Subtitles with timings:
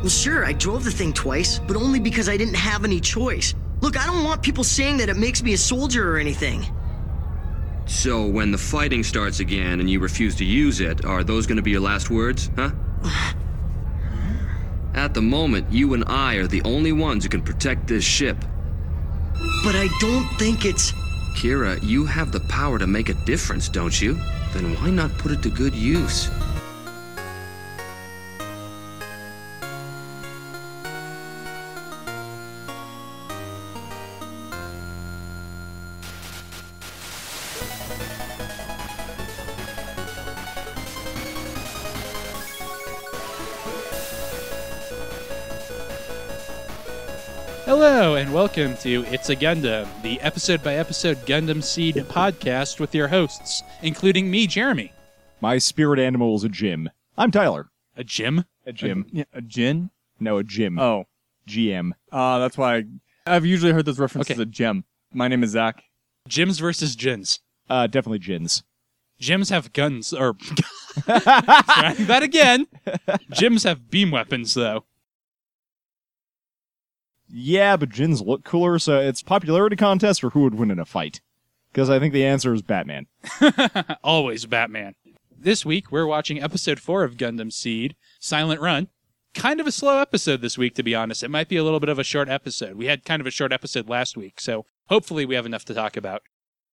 [0.00, 3.54] Well, sure, I drove the thing twice, but only because I didn't have any choice.
[3.80, 6.64] Look, I don't want people saying that it makes me a soldier or anything.
[7.86, 11.62] So, when the fighting starts again and you refuse to use it, are those gonna
[11.62, 12.70] be your last words, huh?
[14.94, 18.36] At the moment, you and I are the only ones who can protect this ship.
[19.64, 20.92] But I don't think it's.
[21.34, 24.14] Kira, you have the power to make a difference, don't you?
[24.52, 26.30] Then why not put it to good use?
[48.38, 53.64] Welcome to It's a Gundam, the episode by episode Gundam Seed podcast with your hosts,
[53.82, 54.92] including me, Jeremy.
[55.40, 56.88] My spirit animal is a Jim.
[57.16, 57.70] I'm Tyler.
[57.96, 58.44] A Jim?
[58.64, 59.06] A Jim.
[59.10, 59.90] Yeah, a GINN?
[60.20, 60.78] No, a Jim.
[60.78, 61.06] Oh,
[61.48, 61.90] GM.
[62.12, 62.84] uh, that's why I,
[63.26, 64.34] I've usually heard this reference Okay.
[64.34, 64.84] as a gem.
[65.12, 65.82] My name is Zach.
[66.28, 67.40] Jims versus GINNs.
[67.68, 68.62] Uh, definitely GINNs.
[69.18, 70.34] Jims have guns, or.
[71.04, 72.68] Trying that again.
[73.32, 74.84] Jims have beam weapons, though.
[77.30, 80.84] Yeah, but GINNs look cooler, so it's popularity contest or who would win in a
[80.84, 81.20] fight?
[81.72, 83.06] Because I think the answer is Batman.
[84.02, 84.94] Always Batman.
[85.36, 88.88] This week, we're watching episode 4 of Gundam Seed, Silent Run.
[89.34, 91.22] Kind of a slow episode this week, to be honest.
[91.22, 92.76] It might be a little bit of a short episode.
[92.76, 95.74] We had kind of a short episode last week, so hopefully we have enough to
[95.74, 96.22] talk about.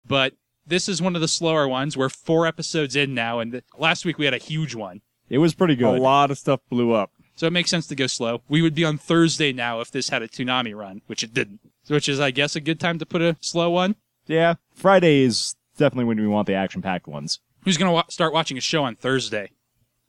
[0.08, 0.34] But
[0.66, 1.96] this is one of the slower ones.
[1.96, 5.02] We're four episodes in now, and the, last week we had a huge one.
[5.30, 5.98] It was pretty good.
[5.98, 7.12] A lot of stuff blew up.
[7.36, 8.42] So it makes sense to go slow.
[8.48, 11.60] We would be on Thursday now if this had a Toonami run, which it didn't.
[11.88, 13.96] Which is, I guess, a good time to put a slow one.
[14.26, 17.40] Yeah, Friday is definitely when we want the action-packed ones.
[17.64, 19.52] Who's going to wa- start watching a show on Thursday?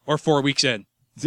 [0.07, 0.87] Or four weeks in?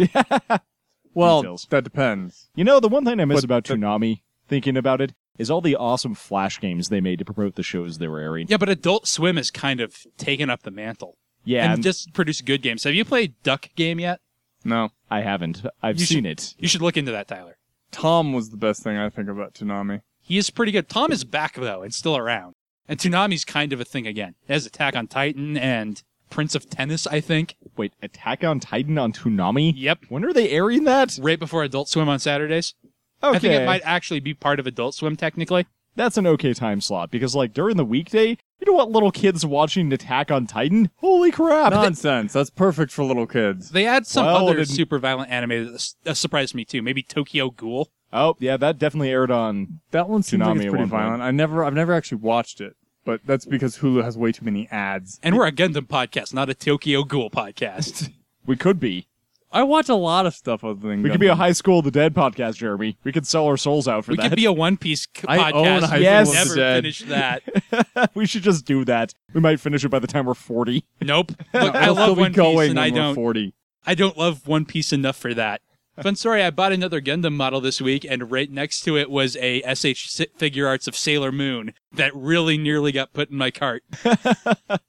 [1.12, 1.66] Well, Details.
[1.70, 2.50] that depends.
[2.54, 5.50] You know, the one thing I miss But about the- Toonami, thinking about it, is
[5.50, 8.46] all the awesome Flash games they made to promote the shows they were airing.
[8.48, 11.16] Yeah, but Adult Swim has kind of taken up the mantle.
[11.44, 12.84] Yeah, and and just produced good games.
[12.84, 14.20] Have you played Duck Game yet?
[14.64, 14.90] No.
[15.10, 15.62] I haven't.
[15.82, 16.54] I've You seen should- it.
[16.58, 17.56] You should look into that, Tyler.
[17.90, 20.02] Tom was the best thing I think about Toonami.
[20.22, 20.88] He is pretty good.
[20.88, 22.54] Tom is back though and still around.
[22.88, 24.34] And Toonami's kind of a thing again.
[24.48, 27.56] It has Attack on Titan and Prince of Tennis, I think.
[27.76, 29.72] Wait, Attack on Titan on Toonami?
[29.76, 30.04] Yep.
[30.08, 31.18] When are they airing that?
[31.20, 32.74] Right before Adult Swim on Saturdays.
[33.22, 33.36] Okay.
[33.36, 35.66] I think it might actually be part of Adult Swim technically.
[35.96, 39.44] that's an okay time slot because like during the weekday, you know what little kids
[39.46, 40.90] watching Attack on Titan?
[40.96, 41.72] Holy crap!
[41.72, 42.32] Nonsense.
[42.32, 43.70] That's perfect for little kids.
[43.70, 46.82] They add some Well, other didn't- super violent anime that that surprised me too.
[46.82, 47.88] Maybe Tokyo Ghoul.
[48.12, 49.80] oh yeah, that definitely aired on.
[49.92, 51.02] That one seems like Toonami it's pretty one point.
[51.02, 51.22] violent.
[51.22, 54.68] I never, I've never actually watched it, but that's because Hulu has way too many
[54.70, 55.18] ads.
[55.22, 58.10] And we're a Gundam podcast, not a Tokyo Ghoul podcast.
[58.46, 59.06] We could be.
[59.52, 61.02] I watch a lot of stuff other than.
[61.02, 61.38] We could be a Gundam.
[61.38, 62.96] High School of the Dead podcast, Jeremy.
[63.02, 64.18] We could sell our souls out for that.
[64.18, 64.28] we that.
[64.30, 65.82] could be a One Piece c- I own podcast.
[65.88, 66.76] High We School will of never the Dead.
[66.82, 68.10] finish that.
[68.14, 69.12] we should just do that.
[69.34, 70.84] We might finish it by the time we're forty.
[71.00, 71.32] Nope.
[71.54, 73.14] Look, I I'll still love be One Piece, going and I when we're don't.
[73.16, 73.54] Forty.
[73.86, 75.62] I don't love One Piece enough for that.
[76.02, 76.42] Fun story.
[76.42, 80.08] I bought another Gundam model this week, and right next to it was a SH
[80.10, 83.82] si- Figuarts of Sailor Moon that really nearly got put in my cart.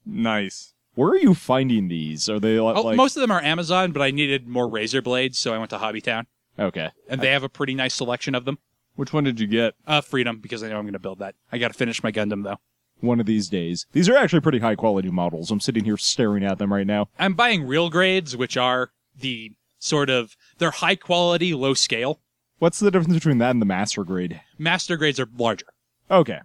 [0.06, 0.74] Nice.
[0.96, 2.30] Where are you finding these?
[2.30, 5.02] Are they li- Oh, like most of them are Amazon, but I needed more razor
[5.02, 6.26] blades, so I went to Hobbytown,
[6.60, 6.90] okay?
[7.08, 8.58] and they have a pretty nice selection of them.
[8.96, 9.74] Which one did you get?
[9.88, 11.36] Uh, Freedom, because I know I'm going to build that.
[11.52, 12.58] I got to finish my Gundam though.
[13.00, 13.88] One of these days.
[13.94, 15.50] These are actually pretty high quality models.
[15.50, 17.08] I'm sitting here staring at them right now.
[17.18, 22.20] I'm buying real grades, which are the sort of they're high quality, low scale.
[22.60, 24.42] What's the difference between that and the master grade?
[24.60, 25.66] Master grades are larger.
[26.12, 26.40] Okay.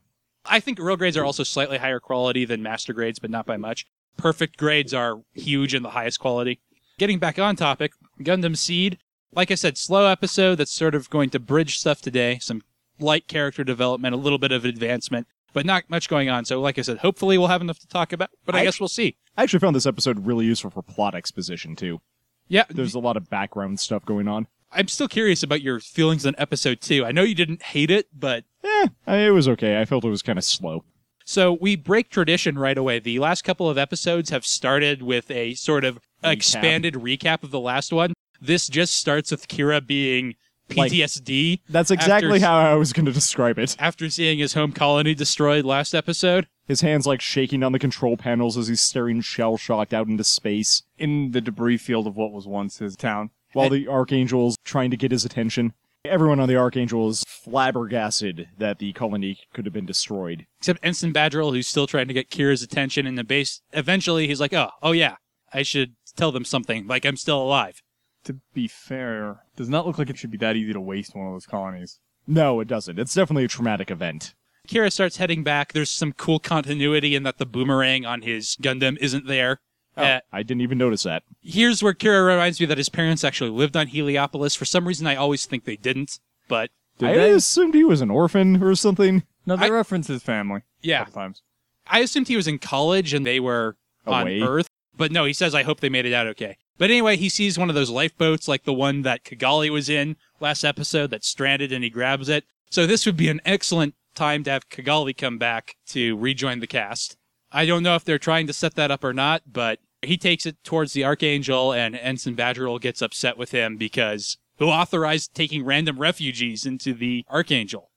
[0.47, 3.57] I think real grades are also slightly higher quality than master grades, but not by
[3.59, 3.85] much.
[4.17, 6.61] Perfect grades are huge and the highest quality.
[6.99, 8.99] Getting back on topic, Gundam Seed.
[9.33, 12.39] Like I said, slow episode that's sort of going to bridge stuff today.
[12.41, 12.63] Some
[12.99, 16.47] light character development, a little bit of advancement, but not much going on.
[16.47, 18.81] So, like I said, hopefully we'll have enough to talk about, but I, I- guess
[18.81, 19.17] we'll see.
[19.37, 22.01] I actually found this episode really useful for plot exposition too.
[22.49, 24.47] Yeah, There's a lot of background stuff going on.
[24.73, 27.05] I'm still curious about your feelings on episode two.
[27.05, 29.81] I know you didn't hate it, but Eh, it was okay.
[29.81, 30.85] I felt it was kind of slow.
[31.29, 33.01] So we break tradition right away.
[33.01, 36.33] The last couple of episodes have started with a sort of Recap.
[36.33, 38.13] expanded recap of the last one.
[38.41, 40.37] This just starts with Kira being
[40.75, 43.75] Like- PTSD That's exactly After- how I was going to describe it.
[43.81, 46.47] after seeing his home colony destroyed last episode.
[46.69, 50.25] His hands like shaking on the control panels as he's staring shell shocked out into
[50.25, 53.31] space, In the debris field of what was once his town.
[53.53, 55.73] while the archangel's trying to get his attention.
[56.09, 60.47] Everyone on the Archangel is flabbergasted that the colony could have been destroyed.
[60.59, 63.61] Except Ensign Badgiruel, who's still trying to get Kira's attention in the base.
[63.73, 65.17] Eventually, he's like, "Oh, oh yeah,
[65.53, 66.87] I should tell them something.
[66.87, 67.83] Like I'm still alive."
[68.25, 71.29] To be fair, Does not look like it should be that easy to waste one
[71.29, 72.01] of those colonies.
[72.27, 72.99] No, it doesn't.
[72.99, 74.35] It's definitely a traumatic event.
[74.67, 75.73] Kira starts heading back.
[75.73, 79.61] There's some cool continuity in that the boomerang on his Gundam isn't there.
[79.97, 81.23] Uh, I didn't even notice that.
[81.43, 84.55] here's where Kira reminds me that his parents actually lived on Heliopolis.
[84.55, 87.31] For some reason, I always think they didn't, but Did I they?
[87.33, 89.23] assumed he was an orphan or something.
[89.47, 90.61] No, they I- reference his family.
[90.61, 91.43] A yeah, couple times.
[91.87, 94.41] I assumed he was in college and they were Away.
[94.43, 94.69] on Earth.
[94.97, 96.57] But no, he says, I hope they made it out okay.
[96.79, 100.17] But anyway, he sees one of those lifeboats like the one that Cagalli was in
[100.41, 102.45] last episode that's stranded and he grabs it.
[102.71, 106.67] So this would be an excellent time to have Cagalli come back to rejoin the
[106.67, 107.17] cast.
[107.53, 110.47] I don't know if they're trying to set that up or not, but he takes
[110.47, 115.65] it towards the Archangel and Ensign Badgiruel gets upset with him because who authorized taking
[115.65, 117.91] random refugees into the Archangel?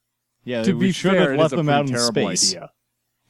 [0.44, 2.50] Yeah, to we be should fair, have left a them out pretty in terrible space.
[2.54, 2.70] idea.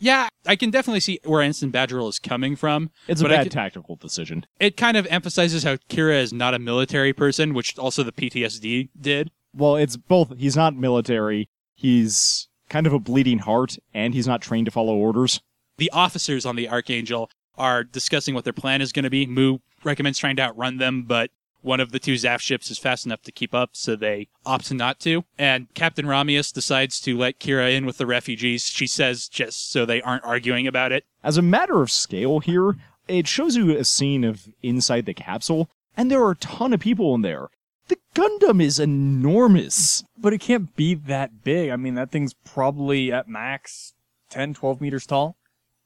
[0.02, 2.90] Yeah, I can definitely see where Ensign Badgiruel is coming from.
[3.06, 4.46] It's a bad could- tactical decision.
[4.58, 8.88] it kind of emphasizes how Kira is not a military person, which also the PTSD
[8.98, 9.30] did.
[9.54, 10.32] Well, it's both.
[10.38, 11.48] He's not military.
[11.74, 15.40] He's kind of a bleeding heart, and he's not trained to follow orders.
[15.76, 19.26] The officers on the Archangel are discussing what their plan is going to be.
[19.26, 21.30] Mu recommends trying to outrun them, but
[21.60, 24.72] one of the two Zaft ships is fast enough to keep up, so they opt
[24.72, 25.24] not to.
[25.38, 28.64] And Captain Ramius decides to let Kira in with the refugees.
[28.64, 31.04] She says just so they aren't arguing about it.
[31.22, 32.76] As a matter of scale here,
[33.08, 36.80] it shows you a scene of inside the capsule, and there are a ton of
[36.80, 37.48] people in there.
[37.88, 40.02] The Gundam is enormous.
[40.16, 41.70] But it can't be that big.
[41.70, 43.94] I mean, that thing's probably at max
[44.30, 45.36] 10, 12 meters tall.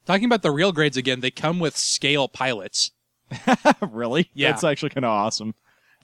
[0.07, 2.91] Talking about the real grades again, they come with scale pilots.
[3.81, 4.31] really?
[4.35, 4.51] Yeah.
[4.51, 5.55] That's actually kind of awesome.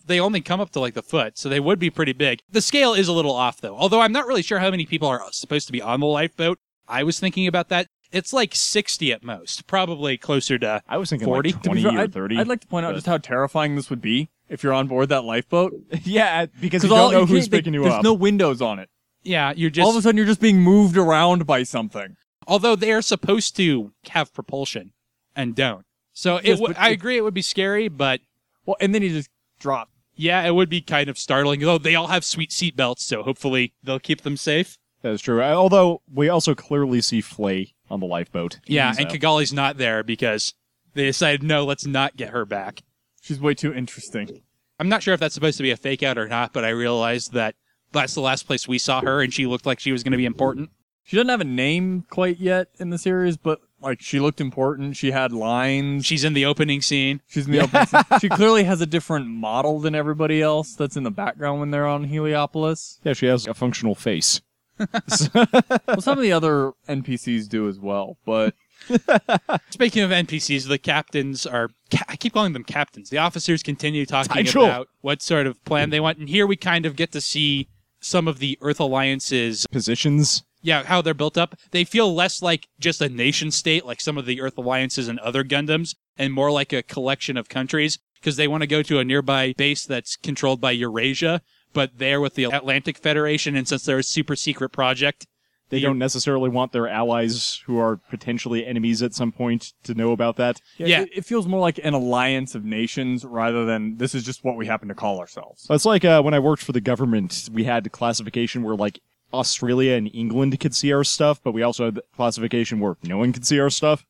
[0.07, 2.41] they only come up to like the foot, so they would be pretty big.
[2.51, 3.77] The scale is a little off though.
[3.77, 6.59] Although I'm not really sure how many people are supposed to be on the lifeboat.
[6.89, 7.87] I was thinking about that.
[8.11, 11.53] It's like 60 at most, probably closer to I was thinking 40?
[11.53, 12.37] like To To be 20 fair, or I'd, 30.
[12.39, 15.11] I'd like to point out just how terrifying this would be if you're on board
[15.11, 15.75] that lifeboat.
[16.03, 18.03] yeah, because you all- don't know who's can't- they- picking you there's up.
[18.03, 18.89] no windows on it.
[19.23, 22.17] yeah, you're just all of a sudden, you're just being moved around by something.
[22.51, 24.93] Although they are supposed to have propulsion
[25.37, 25.87] and don't.
[26.13, 28.21] So it Yes, w- I agree it would be scary, but
[28.67, 29.31] Well, and then you just
[29.61, 29.89] drop.
[30.17, 31.61] yeah, it would be kind of startling.
[31.61, 34.77] Though they all have sweet seat belts, so hopefully they'll keep them safe.
[35.01, 35.41] That's true.
[35.41, 38.59] Uh, Although we also clearly see Flay on the lifeboat.
[38.67, 40.53] Yeah, So- and Cagalli's not there because
[40.95, 42.83] they decided no, let's not get her back.
[43.23, 44.43] She's way too interesting.
[44.81, 46.71] I'm not sure if that's supposed to be a fake out or not, but I
[46.71, 47.55] realized that
[47.93, 50.19] that's the last place we saw her, and she looked like she was going to
[50.19, 50.71] be important.
[51.11, 54.97] She doesn't have a name quite yet in the series, but like she looked important.
[54.97, 56.07] She had lines.
[56.07, 57.21] She's in the opening scene.
[57.27, 57.85] She's in the open.
[57.89, 58.03] scene.
[58.21, 61.85] She clearly has a different model than everybody else that's in the background when they're
[61.85, 63.01] on Heliopolis.
[63.03, 64.41] Yeah, she has a functional face.
[65.35, 68.55] Well, some of the other NPCs do as well, but
[69.71, 71.71] Speaking of NPCs, the captains are.
[71.91, 73.11] Ca- I keep calling them captains.
[73.11, 74.65] The officers continue talking Nigel.
[74.65, 77.69] about what sort of plan they want, and here we kind of get to see
[78.01, 80.45] some of the Earth Alliance's Positions.
[80.63, 81.57] Yeah, how they're built up.
[81.71, 85.19] They feel less like just a nation state, like some of the Earth alliances and
[85.21, 88.99] other Gundams, and more like a collection of countries because they want to go to
[88.99, 91.41] a nearby base that's controlled by Eurasia,
[91.73, 95.27] but they're with the Atlantic Federation, and since they're a super secret project,
[95.71, 100.11] They don't necessarily want their allies who are potentially enemies at some point to know
[100.11, 100.61] about that.
[100.77, 101.03] Yeah.
[101.03, 104.57] it, it feels more like an alliance of nations rather than this is just what
[104.57, 105.67] we happen to call ourselves.
[105.71, 109.01] It's like uh, when I worked for the government, we had classification where like
[109.33, 113.19] Australia and England could see our stuff, but we also had the classification where no
[113.19, 114.05] one could see our stuff.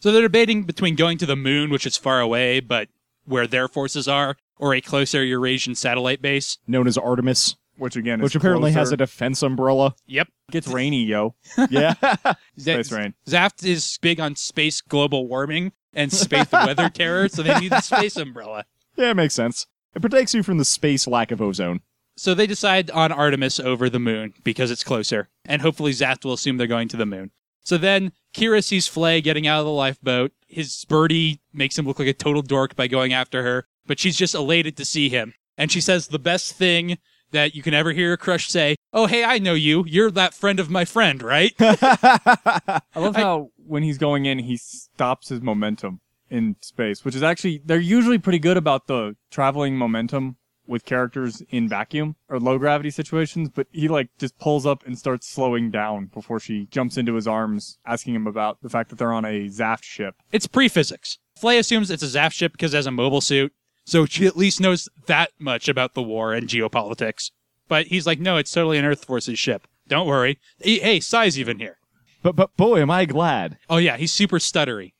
[0.00, 2.88] so they're debating between going to the moon, which is far away, but
[3.24, 6.58] where their forces are, or a closer Eurasian satellite base.
[6.66, 9.94] known as Artemis, Which again, is which apparently has a defense umbrella.
[10.06, 10.28] Yep.
[10.50, 11.34] gets rainy, yo.
[11.70, 11.94] Yeah.
[12.58, 13.14] Space rain.
[13.26, 17.80] Zaft is big on space global warming and space weather terror, so they need the
[17.80, 18.64] space umbrella.
[18.96, 19.66] yeah, it makes sense.
[19.94, 21.80] It protects you from the space lack of ozone.
[22.16, 26.34] So they decide on Artemis over the moon because it's closer, and hopefully Zaft will
[26.34, 27.30] assume they're going to the moon.
[27.64, 30.32] So then Kira sees Flay getting out of the lifeboat.
[30.48, 34.16] His birdie makes him look like a total dork by going after her, but she's
[34.16, 35.34] just elated to see him.
[35.56, 36.98] And she says the best thing
[37.30, 39.84] that you can ever hear a crush say, Oh, hey, I know you.
[39.86, 41.54] You're that friend of my friend, right?
[41.60, 47.22] I love how when he's going in, he stops his momentum in space, which is
[47.22, 52.58] actually they're usually pretty good about the traveling momentum with characters in vacuum or low
[52.58, 56.96] gravity situations, but he like just pulls up and starts slowing down before she jumps
[56.96, 60.14] into his arms, asking him about the fact that they're on a Zaft ship.
[60.30, 61.18] It's pre physics.
[61.36, 63.52] Flay assumes it's a Zaft ship because it has a mobile suit,
[63.84, 67.30] so she at least knows that much about the war and geopolitics.
[67.68, 69.66] But he's like, no, it's totally an Earth Forces ship.
[69.88, 70.38] Don't worry.
[70.58, 71.78] Hey, hey Sai's even here.
[72.22, 73.58] But but boy, am I glad.
[73.68, 74.92] Oh, yeah, he's super stuttery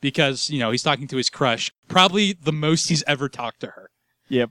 [0.00, 1.72] because, you know, he's talking to his crush.
[1.88, 3.90] Probably the most he's ever talked to her.
[4.28, 4.50] Yep.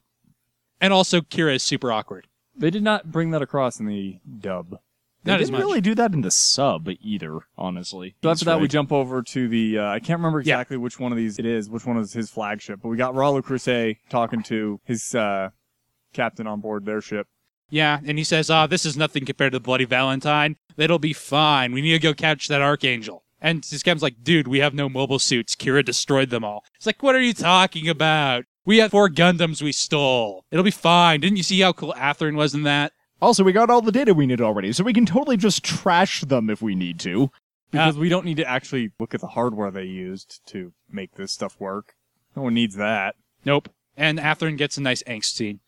[0.80, 2.28] And also, Kira is super awkward.
[2.56, 4.80] They did not bring that across in the dub.
[5.24, 5.66] They Not as didn't much.
[5.68, 8.16] really do that in the sub either, honestly.
[8.24, 9.80] So after that, we jump over to the.
[9.80, 10.56] Uh, I can't remember Yeah.
[10.56, 13.14] exactly which one of these it is, which one is his flagship, but we got
[13.16, 15.50] Rau Le Creuset talking to his uh,
[16.14, 17.28] captain on board their ship.
[17.70, 20.56] Yeah, and he says, "Ah, this is nothing compared to the Bloody Valentine.
[20.78, 21.74] It'll be fine.
[21.74, 24.88] We need to go catch that Archangel." And this captain's like, "Dude, we have no
[24.88, 25.56] mobile suits.
[25.56, 28.46] Kira destroyed them all." It's like, "What are you talking about?
[28.68, 30.44] We had four Gundams we stole.
[30.52, 31.22] It'll be fine.
[31.22, 34.14] Didn't you see how cool Athrun was in that?" Also, we got all the data
[34.14, 37.32] we need already, so we can totally just trash them if we need to.
[37.72, 41.32] Because we don't need to actually look at the hardware they used to make this
[41.32, 41.96] stuff work.
[42.36, 43.16] No one needs that.
[43.44, 43.70] Nope.
[43.96, 45.62] And Athrun gets a nice angst scene.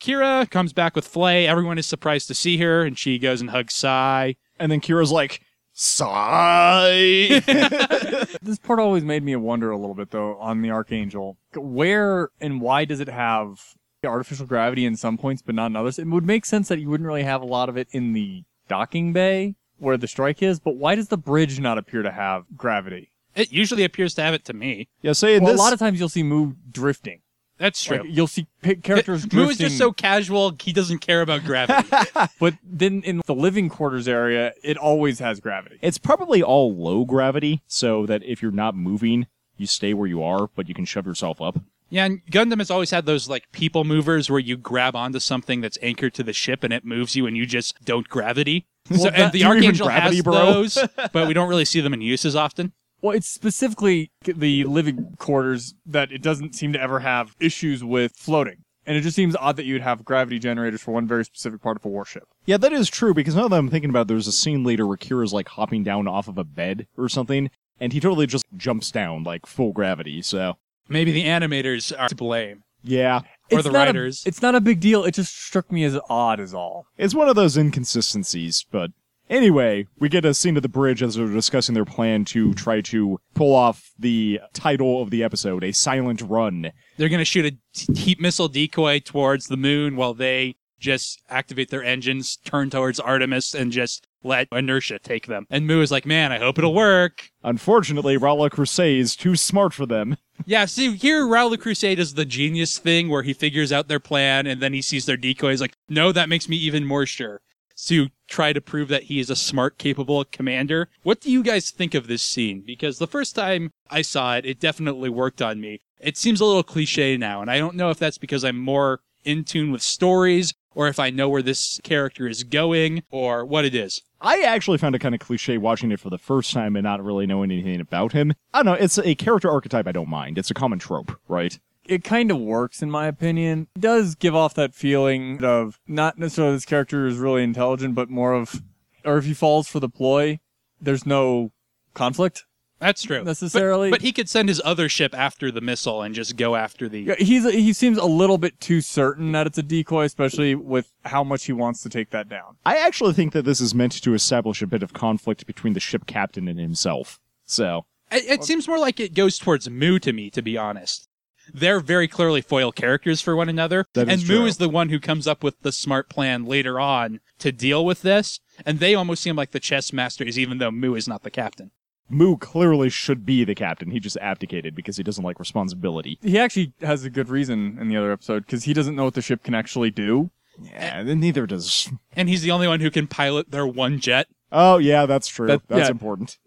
[0.00, 1.46] Kira comes back with Flay.
[1.46, 4.36] Everyone is surprised to see her, and she goes and hugs Sai.
[4.58, 5.40] And then Kira's like,
[5.76, 7.42] sigh.
[8.42, 11.36] This part always made me wonder a little bit, though, on the Archangel.
[11.56, 13.60] Where and why does it have
[14.04, 15.98] artificial gravity in some points, but not in others?
[15.98, 18.44] It would make sense that you wouldn't really have a lot of it in the
[18.68, 22.44] docking bay where the strike is, but why does the bridge not appear to have
[22.56, 23.10] gravity?
[23.34, 24.88] It usually appears to have it to me.
[25.02, 25.60] yeah, say in Well, this.
[25.60, 27.20] a lot of times you'll see Mu drifting.
[27.58, 27.98] That's true.
[27.98, 29.40] Like, you'll see pi- characters drifting.
[29.40, 31.88] Mu is just so casual, he doesn't care about gravity.
[32.40, 35.78] But then in the living quarters area, it always has gravity.
[35.80, 40.22] it's probably all low gravity, so that if you're not moving, you stay where you
[40.22, 41.58] are, but you can shove yourself up.
[41.88, 45.60] Yeah, and Gundam has always had those like people movers where you grab onto something
[45.60, 48.66] that's anchored to the ship and it moves you and you just don't gravity.
[48.94, 50.34] so, that- and the do Archangel gravity, has bro?
[50.34, 50.78] those,
[51.12, 52.72] but we don't really see them in use as often.
[53.02, 58.12] Well, it's specifically the living quarters that it doesn't seem to ever have issues with
[58.16, 58.62] floating.
[58.88, 61.76] And it just seems odd that you'd have gravity generators for one very specific part
[61.76, 62.24] of a warship.
[62.46, 64.86] Yeah, that is true, because now that I'm thinking about it, there's a scene later
[64.86, 67.50] where Kira's like hopping down off of a bed or something,
[67.80, 70.56] and he totally just jumps down, like full gravity, so.
[70.88, 72.62] Maybe the animators are to blame.
[72.84, 73.22] Yeah.
[73.50, 74.22] Or It's the not a- writers.
[74.24, 75.02] it's not a big deal.
[75.02, 76.86] It just struck me as odd, as all.
[76.96, 78.92] It's one of those inconsistencies, but
[79.28, 82.80] anyway, we get a scene of the bridge as they're discussing their plan to try
[82.82, 86.72] to pull off the title of the episode, a silent run.
[86.96, 91.70] They're going to shoot a heat missile decoy towards the moon while they just activate
[91.70, 95.46] their engines, turn towards Artemis, and just let inertia take them.
[95.48, 97.30] And Mu is like, man, I hope it'll work.
[97.42, 100.16] Unfortunately, Rau Le Creuset is too smart for them.
[100.44, 103.98] Yeah, see, here Rau Le Creuset is the genius thing where he figures out their
[103.98, 105.52] plan and then he sees their decoy.
[105.52, 107.40] He's like, no, that makes me even more sure.
[107.86, 110.88] To try to prove that he is a smart, capable commander.
[111.02, 112.62] What do you guys think of this scene?
[112.66, 115.80] Because the first time I saw it, it definitely worked on me.
[116.00, 119.00] It seems a little cliche now, and I don't know if that's because I'm more
[119.24, 123.64] in tune with stories or if I know where this character is going or what
[123.64, 124.02] it is.
[124.20, 127.02] I actually found it kind of cliche watching it for the first time and not
[127.02, 128.34] really knowing anything about him.
[128.52, 130.38] I don't know, it's a character archetype I don't mind.
[130.38, 131.58] It's a common trope, right?
[131.88, 133.68] It kind of works, in my opinion.
[133.76, 138.10] It does give off that feeling of not necessarily this character is really intelligent, but
[138.10, 138.62] more of,
[139.04, 140.40] or if he falls for the ploy,
[140.80, 141.52] there's no
[141.94, 142.44] conflict.
[142.78, 143.20] That's true.
[143.20, 143.90] But- Necessarily.
[143.90, 147.00] But, he could send his other ship after the missile and just go after the.
[147.00, 150.92] Yeah, he's he seems a little bit too certain that it's a decoy, especially with
[151.06, 152.56] how much he wants to take that down.
[152.66, 155.80] I actually think that this is meant to establish a bit of conflict between the
[155.80, 157.18] ship captain and himself.
[157.46, 161.08] So, It, it seems more like it goes towards Mu to me, to be honest.
[161.52, 164.46] They're very clearly foil characters for one another, That is and Mu true.
[164.46, 168.02] is the one who comes up with the smart plan later on to deal with
[168.02, 168.40] this.
[168.64, 171.70] And they almost seem like the chess masters, even though Mu is not the captain.
[172.08, 173.90] Mu clearly should be the captain.
[173.90, 176.18] He just abdicated because he doesn't like responsibility.
[176.22, 179.14] He actually has a good reason in the other episode because he doesn't know what
[179.14, 180.30] the ship can actually do.
[180.60, 181.90] Yeah, then neither does.
[182.14, 184.28] And he's the only one who can pilot their one jet.
[184.52, 185.48] Oh, yeah, that's true.
[185.48, 185.90] That- that's yeah.
[185.90, 186.38] important.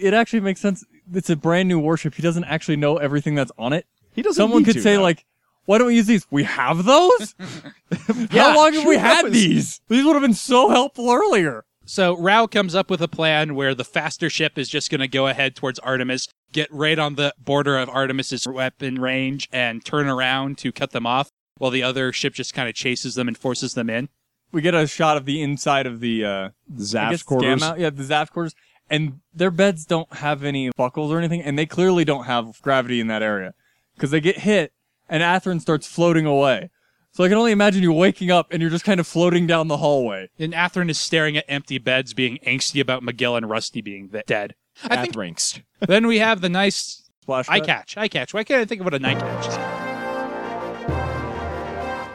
[0.00, 0.84] It actually makes sense.
[1.12, 2.14] It's a brand new warship.
[2.14, 3.86] He doesn't actually know everything that's on it.
[4.18, 4.34] He doesn't.
[4.42, 5.02] Someone need could to, say though.
[5.02, 5.24] like,
[5.66, 6.26] "Why don't we use these?
[6.28, 7.36] We have those.
[8.32, 9.32] Yeah, How long have we who had knows?
[9.32, 9.80] these?
[9.88, 13.76] These would have been so helpful earlier." So Rau comes up with a plan where
[13.76, 17.32] the faster ship is just going to go ahead towards Artemis, get right on the
[17.38, 22.12] border of Artemis's weapon range, and turn around to cut them off, while the other
[22.12, 24.08] ship just kind of chases them and forces them in.
[24.50, 27.60] We get a shot of the inside of the uh, I Zaft guess quarters.
[27.62, 28.54] Gamma- yeah, the Zaft quarters,
[28.90, 32.98] and their beds don't have any buckles or anything, and they clearly don't have gravity
[33.00, 33.54] in that area
[33.98, 34.72] because they get hit,
[35.08, 36.70] and Athrun starts floating away.
[37.10, 39.66] So I can only imagine you waking up and you're just kind of floating down
[39.66, 40.28] the hallway.
[40.38, 44.26] And Athrun is staring at empty beds, being angsty about Miguel and Rusty being th-
[44.26, 44.54] dead.
[44.84, 45.62] I think Athranxed.
[45.80, 47.48] then we have the nice Splash.
[47.48, 47.96] eye catch.
[47.96, 48.32] Eye catch.
[48.32, 49.54] Why can't I think of what a night catch is?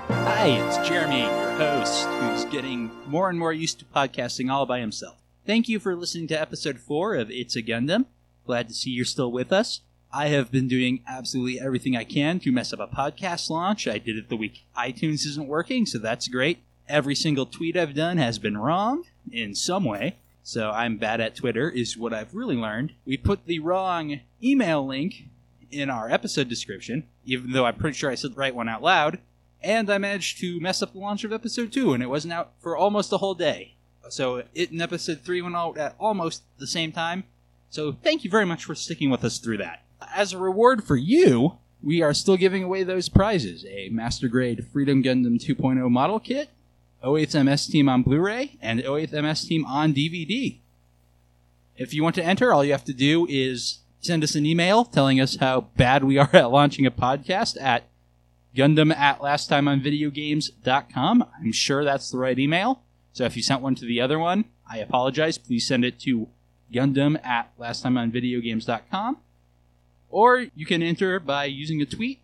[0.09, 4.79] Hi, it's Jeremy, your host, who's getting more and more used to podcasting all by
[4.79, 5.17] himself.
[5.45, 8.05] Thank you for listening to episode 4 of It's a Gundam.
[8.45, 9.81] Glad to see you're still with us.
[10.15, 13.87] I have been doing absolutely everything I can to mess up a podcast launch.
[13.87, 16.59] I did it the week iTunes isn't working, so that's great.
[16.87, 20.17] Every single tweet I've done has been wrong in some way.
[20.43, 22.93] So I'm bad at Twitter, is what I've really learned.
[23.05, 25.29] We put the wrong email link
[25.71, 28.83] in our episode description, even though I'm pretty sure I said the right one out
[28.83, 29.17] loud.
[29.63, 32.51] And I managed to mess up the launch of episode 2, and it wasn't out
[32.59, 33.73] for almost a whole day.
[34.09, 37.23] So it and episode 3 went out at almost the same time.
[37.71, 39.83] So thank you very much for sticking with us through that.
[40.15, 44.65] As a reward for you, we are still giving away those prizes a Master Grade
[44.71, 46.49] Freedom Gundam 2.0 model kit,
[47.03, 50.57] 08th MS Team on Blu ray, and 08th MS Team on DVD.
[51.75, 54.85] If you want to enter, all you have to do is send us an email
[54.85, 57.83] telling us how bad we are at launching a podcast at
[58.55, 61.25] Gundam at lasttimeonvideogames.com.
[61.39, 62.81] I'm sure that's the right email.
[63.11, 65.37] So if you sent one to the other one, I apologize.
[65.37, 66.29] Please send it to
[66.71, 69.17] Gundam at lasttimeonvideogames.com.
[70.13, 72.19] Or you can enter by using a tweet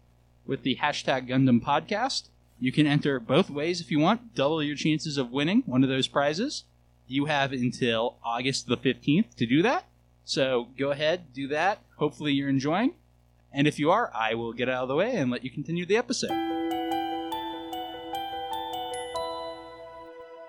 [0.46, 2.30] with the hashtag Gundam Podcast.
[2.60, 4.36] You can enter both ways if you want.
[4.36, 6.66] Double your chances of winning one of those prizes.
[7.08, 9.86] You have until August the 15th to do that.
[10.24, 11.80] So go ahead, do that.
[11.96, 12.94] Hopefully you're enjoying.
[13.52, 15.88] And if you are, I will get out of the way and let you continue
[15.88, 16.30] the episode.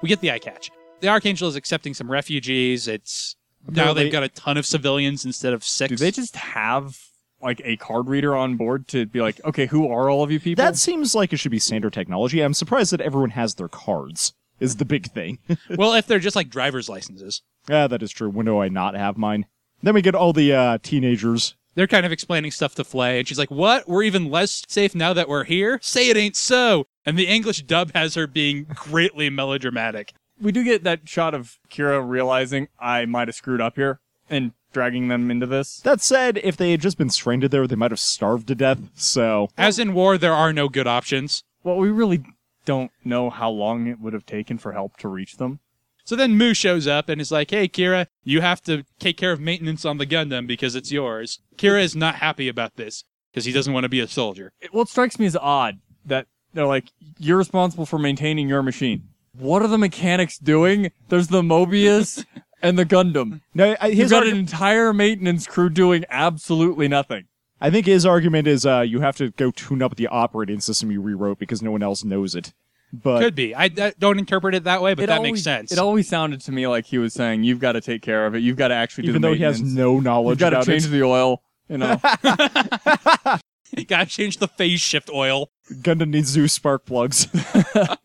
[0.03, 0.71] We get the eye catch.
[1.01, 2.87] The Archangel is accepting some refugees.
[2.87, 3.35] It's
[3.67, 5.89] now they've got a ton of civilians instead of six.
[5.89, 6.99] Do they just have
[7.43, 10.41] like a card reader on board to be like, okay, who are all of you
[10.41, 10.63] people?
[10.63, 12.41] That seems like it should be standard technology.
[12.41, 14.35] I'm surprised that everyone has their cards.
[14.59, 15.39] Is the big thing.
[15.79, 18.29] well, if they're just like driver's licenses, yeah, that is true.
[18.29, 19.47] When do I not have mine?
[19.83, 21.55] Then we get all the uh, teenagers.
[21.77, 23.89] they're kind of explaining stuff to Flay, and she's like, "What?
[23.89, 25.79] We're even less safe now that we're here?
[25.81, 30.13] Say it ain't so." And the English dub has her being greatly melodramatic.
[30.39, 34.53] we do get that shot of Kira realizing I might have screwed up here and
[34.73, 35.81] dragging them into this.
[35.81, 38.79] That said, if they had just been stranded there, they might have starved to death.
[38.95, 41.45] So As in war, there are no good options.
[41.63, 42.25] Well, we really
[42.65, 45.61] don't know how long it would have taken for help to reach them.
[46.05, 49.33] So then Mu shows up and is like, "Hey, Kira, you have to take care
[49.33, 53.45] of maintenance on the Gundam because it's yours." Kira is not happy about this because
[53.45, 54.53] he doesn't want to be a soldier.
[54.61, 56.87] It, well, it strikes me as odd that they're like,
[57.19, 59.09] you're responsible for maintaining your machine.
[59.39, 60.91] What are the mechanics doing?
[61.09, 62.25] There's the Mobius
[62.63, 63.41] and the Gundam.
[63.55, 67.27] no, I, You've got argu- an entire maintenance crew doing absolutely nothing.
[67.61, 70.91] I think his argument is uh, you have to go tune up the operating system
[70.91, 72.53] you rewrote because no one else knows it.
[72.93, 73.55] But Could be.
[73.55, 75.71] I, I don't interpret it that way, but that always, makes sense.
[75.71, 78.35] It always sounded to me like he was saying, "You've got to take care of
[78.35, 78.41] it.
[78.41, 79.79] You've got to actually do even the though he has maintenance.
[79.79, 82.01] no knowledge You've got to about change it, the oil." You know,
[83.77, 85.51] you gotta change the phase shift oil.
[85.71, 87.29] Gundam needs new spark plugs.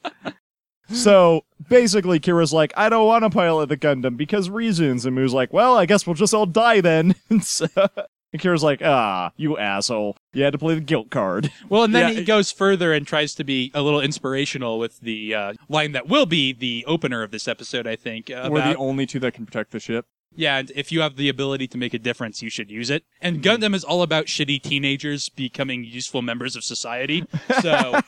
[0.91, 5.05] so basically, Kira's like, I don't want to pilot the Gundam because reasons.
[5.05, 7.15] And Mu's like, well, I guess we'll just all die then.
[7.29, 10.17] and, so, and Kira's like, ah, you asshole.
[10.33, 11.51] You had to play the guilt card.
[11.69, 14.99] Well, and then Yeah, he goes further and tries to be a little inspirational with
[14.99, 18.29] the uh, line that will be the opener of this episode, I think.
[18.29, 20.05] Uh, we're the only two that can protect the ship.
[20.35, 23.03] yeah, and if you have the ability to make a difference, you should use it.
[23.21, 27.25] And Gundam is all about shitty teenagers becoming useful members of society.
[27.61, 27.99] So,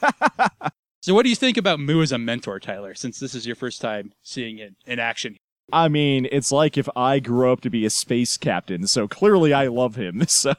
[1.02, 2.96] so what do you think about Mu as a mentor, Tyler?
[2.96, 5.38] Since this is your first time seeing it in action.
[5.72, 9.54] I mean, it's like if I grew up to be a space captain, so clearly
[9.54, 10.24] I love him.
[10.28, 10.54] So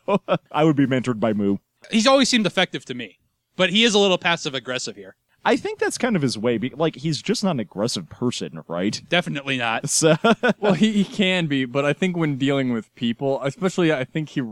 [0.51, 1.59] I would be mentored by Mu.
[1.91, 3.19] He's always seemed effective to me,
[3.57, 5.15] but he is a little passive aggressive here.
[5.45, 6.59] I think that's kind of his way.
[6.59, 9.01] Like, he's just not an aggressive person, right?
[9.09, 9.89] Definitely not.
[9.99, 10.17] So,
[10.59, 14.31] well, he, he can be, but I think when dealing with people, especially, I think
[14.31, 14.43] he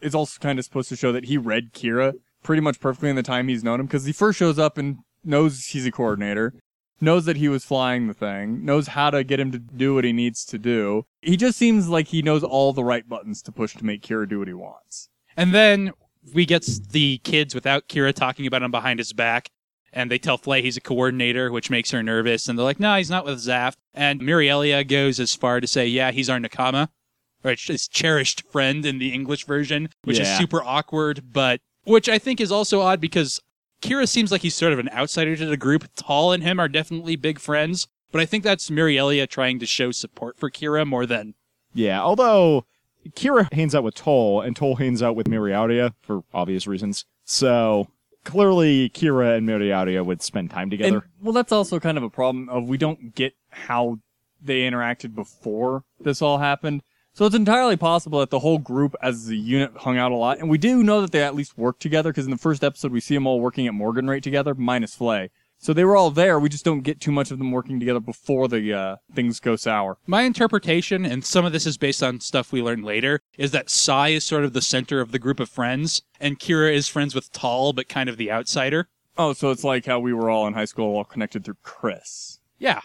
[0.00, 3.16] is also kind of supposed to show that he read Kira pretty much perfectly in
[3.16, 6.54] the time he's known him because he first shows up and knows he's a coordinator,
[7.00, 10.04] knows that he was flying the thing, knows how to get him to do what
[10.04, 11.04] he needs to do.
[11.20, 14.28] He just seems like he knows all the right buttons to push to make Kira
[14.28, 15.08] do what he wants.
[15.36, 15.92] And then
[16.34, 19.50] we get the kids without Kira talking about him behind his back.
[19.92, 22.48] And they tell Flay he's a coordinator, which makes her nervous.
[22.48, 23.76] And they're like, no, he's not with Zaft.
[23.94, 26.88] And Miriallia goes as far to say, yeah, he's our Nakama,
[27.42, 32.18] or his cherished friend in the English version, which is super awkward, but which I
[32.18, 33.40] think is also odd because
[33.82, 35.84] Kira seems like he's sort of an outsider to the group.
[35.96, 39.90] Tolle and him are definitely big friends, but I think that's Miriallia trying to show
[39.90, 41.34] support for Kira more than
[41.76, 42.64] yeah, although
[43.10, 47.04] Kira hangs out with Tolle, and Tolle hangs out with Miriallia for obvious reasons.
[47.24, 47.88] So,
[48.24, 50.96] clearly, Kira and Miriallia would spend time together.
[50.96, 53.98] And, well, that's also kind of a problem of we don't get how
[54.40, 56.82] they interacted before this all happened.
[57.16, 60.38] So it's entirely possible that the whole group as a unit hung out a lot.
[60.38, 62.92] And we do know that they at least worked together because in the first episode
[62.92, 65.30] we see them all working at Morgenroete together, minus Flay.
[65.56, 66.38] So they were all there.
[66.38, 69.56] We just don't get too much of them working together before the uh, things go
[69.56, 69.96] sour.
[70.06, 73.70] My interpretation, and some of this is based on stuff we learn later, is that
[73.70, 77.14] Sai is sort of the center of the group of friends, and Kira is friends
[77.14, 78.90] with Tolle, but kind of the outsider.
[79.16, 82.40] Oh, so it's like how we were all in high school, all connected through Chris.
[82.58, 82.80] Yeah.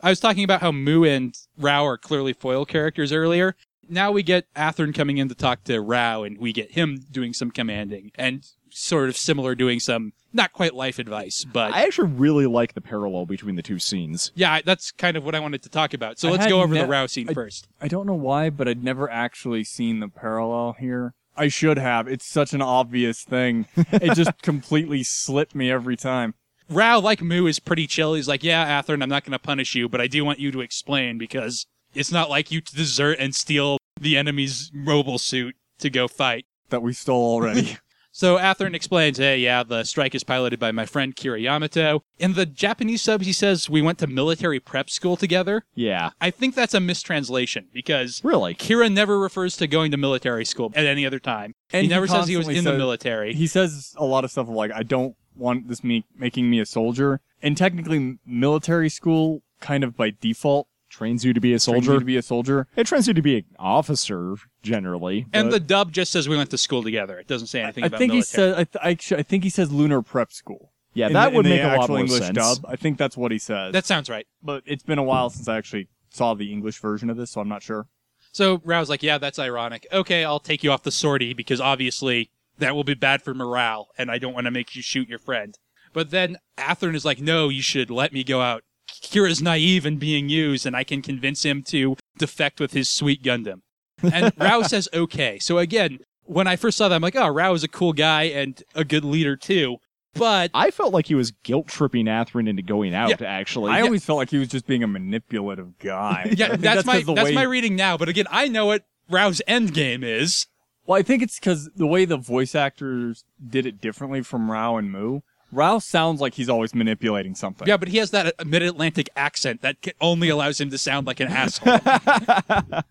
[0.00, 3.56] I was talking about how Mu and Rau are clearly foil characters earlier.
[3.88, 7.32] Now we get Athrun coming in to talk to Rau, and we get him doing
[7.32, 12.08] some commanding, and sort of similar doing some, not quite life advice, but I actually
[12.08, 14.32] really like the parallel between the two scenes.
[14.34, 16.18] yeah, that's kind of what I wanted to talk about.
[16.18, 17.68] So I let's had go over the ne- Rau scene I- first.
[17.80, 21.14] I don't know why, but I'd never actually seen the parallel here.
[21.36, 22.06] I should have.
[22.08, 23.66] It's such an obvious thing.
[23.76, 26.34] it just completely slipped me every time.
[26.70, 28.14] Rau, like Mu, is pretty chill.
[28.14, 30.50] He's like, yeah, Athrun, I'm not going to punish you, but I do want you
[30.50, 35.54] to explain because it's not like you to desert and steal the enemy's mobile suit
[35.78, 36.46] to go fight.
[36.70, 37.78] That we stole already.
[38.16, 42.04] So Athrun explains, hey, yeah, the strike is piloted by my friend Kira Yamato.
[42.20, 45.64] In the Japanese subs, he says we went to military prep school together.
[45.74, 46.10] Yeah.
[46.20, 48.54] I think that's a mistranslation because Really?
[48.54, 51.54] Kira never refers to going to military school at any other time.
[51.72, 53.34] And he he never says he was constantly in the says- military.
[53.34, 56.66] he says a lot of stuff like, I don't want this me making me a
[56.66, 57.20] soldier.
[57.42, 61.66] And technically, m- military school, kind of by default, Trains you to be a trains
[61.66, 61.98] you soldier.
[61.98, 62.66] to be a soldier.
[62.76, 65.26] it trains you to be an officer, generally.
[65.32, 67.18] and the dub just says we went to school together.
[67.18, 68.54] It doesn't say anything I about think he says.
[68.54, 70.72] I, th- I, actu- I think he says lunar prep school.
[70.94, 72.36] yeah, In that the- would make a lot actual more English sense.
[72.36, 72.64] dub.
[72.68, 73.72] I think that's what he says.
[73.72, 74.26] that sounds right.
[74.42, 77.40] but it's been a while since I actually saw the English version of this, so
[77.40, 77.88] I'm not sure.
[78.32, 79.86] So Rau's like, yeah, that's ironic.
[79.92, 83.88] Okay, I'll take you off the sortie because obviously that will be bad for morale,
[83.98, 85.58] and I don't want to make you shoot your friend.
[85.92, 88.62] But then Athrun is like, no, you should let me go out.
[88.88, 93.22] Kira's naive and being used, and I can convince him to defect with his sweet
[93.22, 93.60] Gundam.
[94.02, 95.38] And Rau says, okay.
[95.38, 98.24] So again, when I first saw that, I'm like, oh, Rau is a cool guy
[98.24, 99.78] and a good leader too.
[100.14, 103.20] But I felt like he was guilt tripping Athrun into going out.
[103.20, 103.26] Yeah.
[103.26, 106.32] Actually, I always felt like he was just being a manipulative guy.
[106.36, 107.96] Yeah, think that's, my the that's way- my reading now.
[107.96, 110.46] But again, I know what Rau's end game is.
[110.86, 114.76] Well, I think it's because the way the voice actors did it differently from Rau
[114.76, 115.20] and Mu.
[115.54, 117.66] Rau sounds like he's always manipulating something.
[117.66, 121.20] Yeah, but he has that uh, mid-Atlantic accent that only allows him to sound like
[121.20, 121.78] an asshole.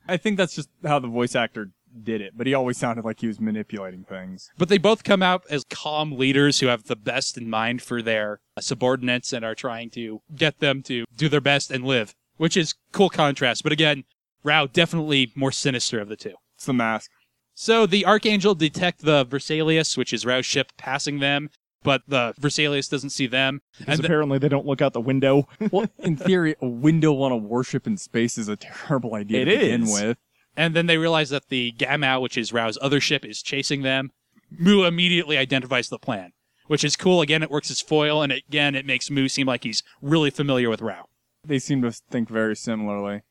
[0.07, 1.71] I think that's just how the voice actor
[2.01, 4.49] did it, but he always sounded like he was manipulating things.
[4.57, 8.01] But they both come out as calm leaders who have the best in mind for
[8.01, 12.15] their uh, subordinates and are trying to get them to do their best and live,
[12.37, 13.63] which is cool contrast.
[13.63, 14.05] But again,
[14.43, 16.33] Rau definitely more sinister of the two.
[16.55, 17.11] It's the mask.
[17.55, 21.49] So the Archangel detect the Vesalius, which is Rau's ship passing them,
[21.83, 23.61] but the Vesalius doesn't see them.
[23.77, 25.47] because And the- apparently they don't look out the window.
[25.71, 29.45] Well, in theory, a window on a warship in space is a terrible idea It
[29.45, 30.01] to begin is.
[30.01, 30.17] with.
[30.55, 34.11] And then they realize that the Gamow, which is Rau's other ship, is chasing them.
[34.51, 36.31] Mu immediately identifies the plan,
[36.67, 37.21] which is cool.
[37.21, 40.69] Again, it works as foil, and again, it makes Mu seem like he's really familiar
[40.69, 41.05] with Rau.
[41.43, 43.21] They seem to think very similarly.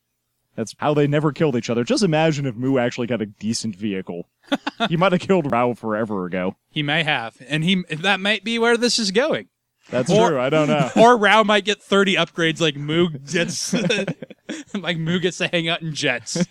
[0.55, 1.83] That's how they never killed each other.
[1.85, 4.29] Just imagine if Mu actually got a decent vehicle.
[4.89, 6.57] he might have killed Rau forever ago.
[6.71, 9.49] He may have, and he that might be where this is going.
[9.91, 10.41] That's Or- true.
[10.41, 10.91] I don't know.
[10.97, 13.75] Or Rau might get 30 upgrades like Mu gets
[14.75, 16.45] like Mu gets to hang out in jets.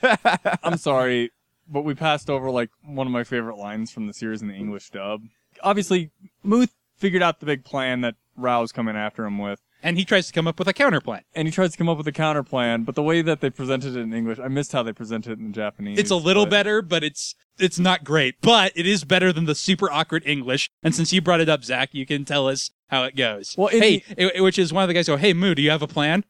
[0.64, 1.32] I'm sorry,
[1.68, 4.56] but we passed over like one of my favorite lines from the series in the
[4.56, 5.22] English dub.
[5.62, 6.10] Obviously,
[6.44, 10.28] Muth figured out the big plan that Rau's coming after him with, And he tries
[10.28, 11.22] to come up with a counterplan.
[11.34, 12.84] and he tries to come up with a counter plan.
[12.84, 15.40] But the way that they presented it in English, I missed how they presented it
[15.40, 15.98] in Japanese.
[16.00, 18.36] It's a little but- better, but it's it's not great.
[18.42, 20.70] But it is better than the super awkward English.
[20.84, 23.56] And since you brought it up, Zach, you can tell us how it goes.
[23.58, 25.70] Well, in hey, i- which is one of the guys go, "Hey, Mu, do you
[25.72, 26.24] have a plan?"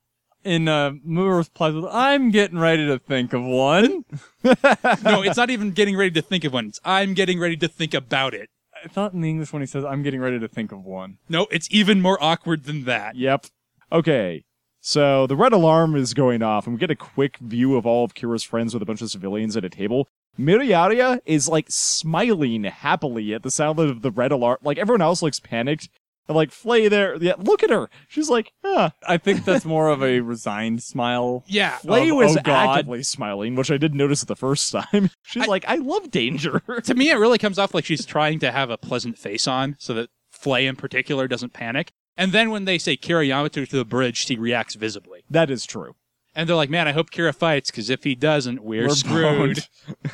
[0.44, 4.06] In uh, Mu replies with, "I'm getting ready to think of one."
[4.44, 6.68] no, it's not even getting ready to think of one.
[6.68, 8.50] It's, I'm getting ready to think about it.
[8.84, 11.18] I thought in the English when he says, "I'm getting ready to think of one."
[11.30, 13.16] No, it's even more awkward than that.
[13.16, 13.48] Yep.
[13.92, 14.44] Okay.
[14.80, 18.04] So the red alarm is going off, and we get a quick view of all
[18.04, 20.08] of Kira's friends with a bunch of civilians at a table.
[20.40, 24.58] Miriallia is like smiling happily at the sound of the red alarm.
[24.64, 25.90] Like everyone else looks panicked.
[26.28, 27.90] And like Flay there, yeah, look at her.
[28.08, 28.92] She's like, huh.
[29.08, 31.44] I think that's more of a resigned smile.
[31.48, 31.78] Yeah.
[31.78, 35.10] Flay Of, was "Oh, God." actively smiling, which I didn't notice the first time.
[35.24, 36.62] She's I- like, I love danger.
[36.84, 39.76] to me, it really comes off like she's trying to have a pleasant face on
[39.80, 41.92] so that Flay in particular doesn't panic.
[42.18, 45.24] And then when they say Kira Yamato to the bridge, she reacts visibly.
[45.30, 45.96] that is true.
[46.36, 49.68] And they're like, man, I hope Kira fights because if he doesn't, we're, We're screwed.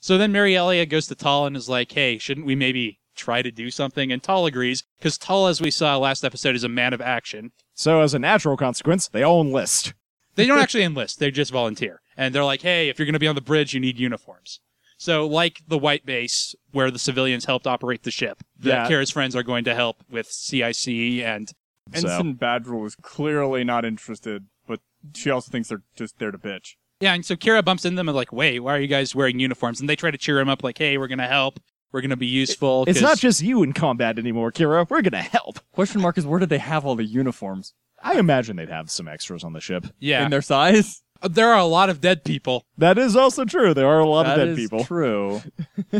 [0.01, 3.51] so then Miriallia goes to Tolle and is like, hey, shouldn't we maybe try to
[3.51, 4.11] do something?
[4.11, 7.53] And Tolle agrees because Tolle, as we saw last episode, is a man of action.
[7.75, 9.93] So as a natural consequence, they all enlist.
[10.35, 12.01] They don't actually enlist, they just volunteer.
[12.17, 14.61] And they're like, hey, if you're going to be on the bridge, you need uniforms.
[14.97, 18.89] So, like the White Base, where the civilians helped operate the ship, the Yeah.
[18.89, 20.89] Kira's friends are going to help with CIC
[21.25, 21.49] and
[21.93, 24.79] So Ensign Badgiruel is clearly not interested, but
[25.13, 26.75] she also thinks they're just there to bitch.
[27.01, 29.41] Yeah, and so Kira bumps into them and like, wait, why are you guys wearing
[29.41, 29.81] uniforms?
[29.81, 31.59] And they try to cheer him up, like, hey, we're gonna help.
[31.93, 32.85] We're gonna be useful.
[32.87, 34.89] It's not just you in combat anymore, Kira.
[34.89, 35.61] We're gonna help.
[35.73, 37.73] Question mark is where did they have all the uniforms?
[38.03, 39.87] I imagine they'd have some extras on the ship.
[39.99, 40.25] yeah.
[40.25, 41.03] In their size?
[41.21, 42.65] Uh, there are a lot of dead people.
[42.77, 43.75] That is also true.
[43.75, 44.85] There are a lot That of dead is people.
[44.85, 45.41] true.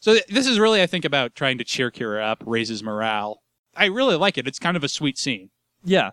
[0.00, 3.42] So th- this is really, I think, about trying to cheer Kira up, raises morale.
[3.76, 4.46] I really like it.
[4.46, 5.50] It's kind of a sweet scene.
[5.84, 6.10] Yeah.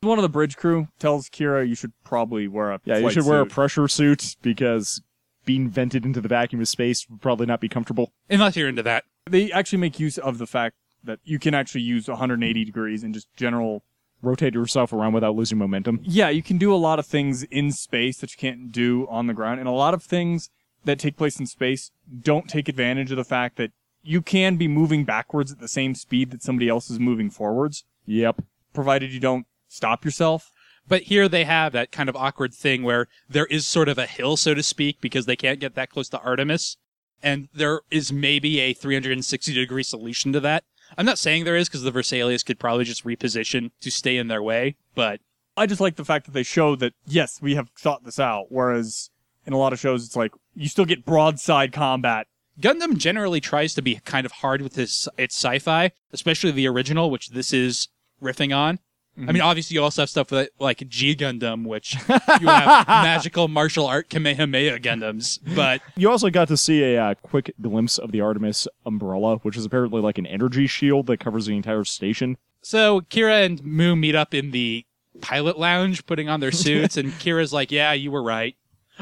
[0.00, 3.14] One of the bridge crew tells Kira you should probably wear a Yeah, you flight
[3.14, 3.50] should wear a suit.
[3.52, 5.00] pressure suit because
[5.48, 8.12] being vented into the vacuum of space would probably not be comfortable.
[8.28, 9.04] Unless you're into that.
[9.30, 13.14] They actually make use of the fact that you can actually use 180 degrees and
[13.14, 13.82] just general.
[14.20, 16.00] Rotate yourself around without losing momentum.
[16.02, 19.26] Yeah, you can do a lot of things in space that you can't do on
[19.26, 20.50] the ground, and a lot of things
[20.84, 23.70] that take place in space don't take advantage of the fact that
[24.02, 27.84] you can be moving backwards at the same speed that somebody else is moving forwards,
[28.04, 28.42] Yep.
[28.74, 30.50] provided you don't stop yourself.
[30.88, 34.06] But here they have that kind of awkward thing where there is sort of a
[34.06, 36.76] hill, so to speak, because they can't get that close to Artemis.
[37.22, 40.64] And there is maybe a 360 degree solution to that.
[40.96, 44.28] I'm not saying there is because the Vesalius could probably just reposition to stay in
[44.28, 45.20] their way, but
[45.56, 48.46] I just like the fact that they show that yes, we have thought this out.
[48.48, 49.10] Whereas
[49.44, 52.26] in a lot of shows, it's like you still get broadside combat.
[52.60, 57.10] Gundam generally tries to be kind of hard with its its sci-fi, especially the original,
[57.10, 57.88] which this is
[58.22, 58.78] riffing on.
[59.26, 61.94] I mean, obviously, you also have stuff like, like G Gundam, which
[62.40, 67.14] you have magical martial art Kamehameha Gundams, but You also got to see a uh,
[67.14, 71.46] quick glimpse of the Artemis umbrella, which is apparently like an energy shield that covers
[71.46, 72.36] the entire station.
[72.62, 74.84] So Kira and Mu meet up in the
[75.20, 78.56] pilot lounge, putting on their suits, and Kira's like, "Yeah, you were right."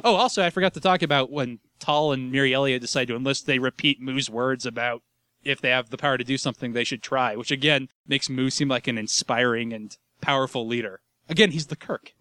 [0.04, 3.46] Oh, also, I forgot to talk about when Tolle and Miriallia decide to enlist.
[3.46, 5.02] They repeat Mu's words about
[5.42, 8.50] if they have the power to do something, they should try, which again makes Mu
[8.50, 11.00] seem like an inspiring and powerful leader.
[11.28, 12.12] Again, he's the Kirk.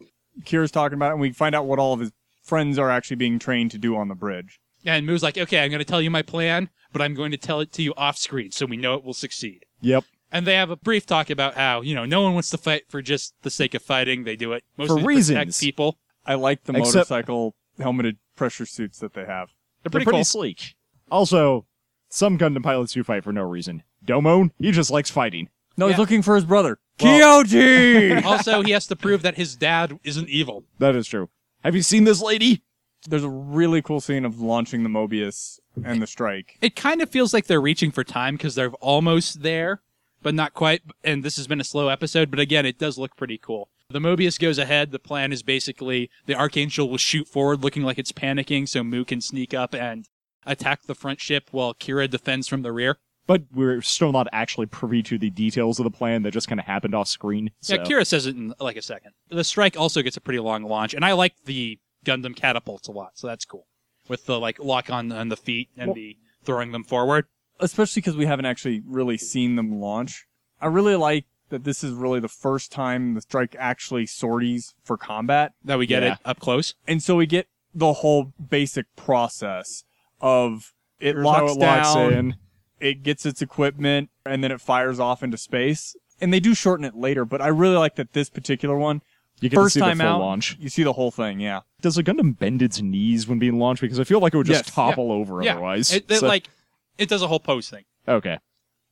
[0.43, 2.11] Kira's talking about it, and we find out what all of his
[2.43, 4.59] friends are actually being trained to do on the bridge.
[4.85, 7.37] And Mu's like, "Okay, I'm going to tell you my plan, but I'm going to
[7.37, 10.03] tell it to you off screen, so we know it will succeed." Yep.
[10.31, 12.83] And they have a brief talk about how, you know, no one wants to fight
[12.89, 14.23] for just the sake of fighting.
[14.25, 15.37] They do it mostly to reasons.
[15.37, 15.97] protect people.
[16.25, 19.49] I like the Except- motorcycle helmeted pressure suits that they have.
[19.83, 20.23] They're They're pretty, pretty cool.
[20.25, 20.75] sleek.
[21.09, 21.67] Also,
[22.09, 23.83] some Gundam pilots do fight for no reason.
[24.05, 25.49] Domon, he just likes fighting.
[25.77, 25.93] No, Yeah.
[25.93, 26.77] he's looking for his brother.
[27.01, 28.23] Well- Kyoji!
[28.25, 30.63] also, he has to prove that his dad isn't evil.
[30.79, 31.29] That is true.
[31.63, 32.63] Have you seen this lady?
[33.07, 36.57] There's a really cool scene of launching the Mobius and the strike.
[36.61, 39.81] It kind of feels like they're reaching for time because they're almost there,
[40.23, 40.81] but not quite.
[41.03, 43.69] And this has been a slow episode, but again, it does look pretty cool.
[43.89, 44.91] The Mobius goes ahead.
[44.91, 49.03] The plan is basically the Archangel will shoot forward looking like it's panicking so Mu
[49.05, 50.07] can sneak up and
[50.45, 52.97] attack the front ship while Kira defends from the rear.
[53.27, 56.59] But we're still not actually privy to the details of the plan that just kind
[56.59, 57.51] of happened off screen.
[57.61, 57.75] So.
[57.75, 59.11] Yeah, Kira says it in like a second.
[59.29, 62.91] The strike also gets a pretty long launch, and I like the Gundam catapults a
[62.91, 63.65] lot, so that's cool.
[64.07, 67.25] With the like lock on on the feet and Well- the throwing them forward.
[67.59, 70.25] especially because we haven't actually really seen them launch.
[70.61, 74.97] I really like that this is really the first time the strike actually sorties for
[74.97, 76.13] combat, That we get Yeah.
[76.13, 76.73] it up close.
[76.87, 79.83] and so we get the whole basic process
[80.21, 82.35] of it Here's how locks it locks down, in.
[82.79, 85.95] It gets its equipment, and then it fires off into space.
[86.21, 89.01] And they do shorten it later, but I really like that this particular one,
[89.41, 90.57] You get first to see time the full out, launch.
[90.59, 91.39] you see the whole thing.
[91.39, 93.81] Yeah, Does a Gundam bend its knees when being launched?
[93.81, 94.75] Because I feel like it would just Yes.
[94.75, 95.93] topple over yeah, otherwise.
[95.93, 96.49] It, it, So- like
[96.97, 97.83] it does a whole pose thing.
[98.07, 98.39] okay.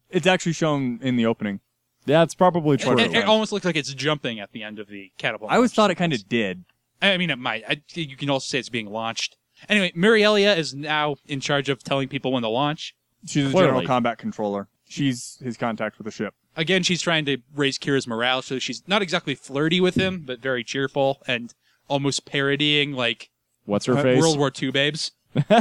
[0.10, 1.60] it's actually shown in the opening.
[2.06, 3.00] That's probably It, true.
[3.00, 5.50] it- it almost looks like it's jumping at the end of the catapult.
[5.52, 6.65] I always launch thought it kind of did.
[7.02, 7.63] I mean, it might.
[7.67, 9.38] I, you can also say it's being launched.
[9.69, 12.93] Anyway, Miriallia is now in charge of telling people when to launch.
[13.26, 14.68] She's a general combat controller.
[14.88, 16.34] She's his contact with the ship.
[16.56, 20.40] Again, she's trying to raise Kira's morale, so she's not exactly flirty with him, but
[20.40, 21.54] very cheerful and
[21.88, 23.30] almost parodying like
[23.66, 24.20] What's her Uh, face?
[24.22, 25.12] World War II babes.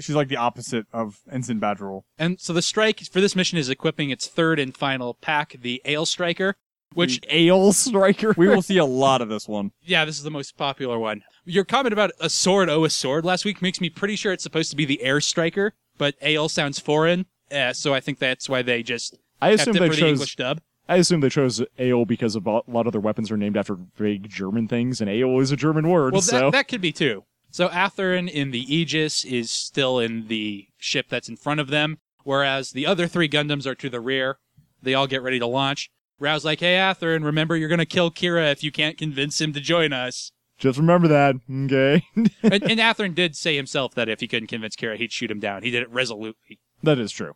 [0.00, 2.02] She's like the opposite of Ensign Badgiruel.
[2.18, 5.82] And so the strike for this mission is equipping its third and final pack, the
[5.84, 6.54] Aile Striker,
[6.94, 8.32] which, Aile Striker.
[8.36, 9.72] We will see a lot of this one.
[9.82, 11.22] yeah, this is the most popular one.
[11.44, 14.44] Your comment about a sword, oh, a sword last week makes me pretty sure it's
[14.44, 18.48] supposed to be the Air Striker, but Ale sounds foreign, uh, so I think that's
[18.48, 20.10] why they just I kept assume it they for the chose.
[20.12, 20.60] English dub.
[20.88, 24.28] I assume they chose Ale because a lot of their weapons are named after vague
[24.30, 26.12] German things, and Ale is a German word.
[26.14, 27.24] Well, so that, that could be too.
[27.50, 31.98] So Athrun in the Aegis is still in the ship that's in front of them,
[32.24, 34.38] whereas the other three Gundams are to the rear.
[34.82, 35.90] They all get ready to launch.
[36.18, 39.60] Rau's like, "Hey, Athrun, remember you're gonna kill Kira if you can't convince him to
[39.60, 42.04] join us." Just remember that, okay?
[42.16, 45.38] and, and Athrun did say himself that if he couldn't convince Kira, he'd shoot him
[45.40, 45.62] down.
[45.62, 47.34] He did it resolutely, that is true.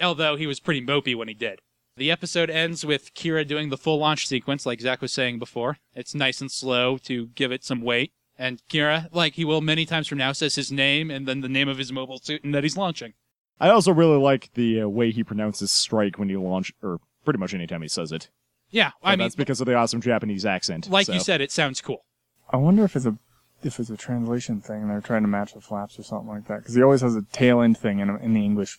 [0.00, 1.60] although he was pretty mopey when he did.
[1.96, 5.78] The episode ends with Kira doing the full launch sequence, like Zach was saying before.
[5.94, 8.12] It's nice and slow to give it some weight.
[8.38, 11.48] And Kira, like he will many times from now, says his name and then the
[11.48, 13.14] name of his mobile suit and that he's launching.
[13.58, 17.40] I also really like the uh, way he pronounces strike when he launch, or pretty
[17.40, 18.30] much anytime he says it.
[18.70, 20.88] Yeah, But I mean, that's because of the awesome Japanese accent.
[20.88, 22.04] like you said, it sounds cool.
[22.50, 23.16] I wonder if it's a
[23.62, 26.46] if it's a translation thing and they're trying to match the flaps or something like
[26.46, 28.78] that because he always has a tail end thing in in the English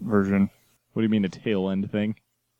[0.00, 0.50] version.
[0.92, 2.16] What do you mean a tail end thing?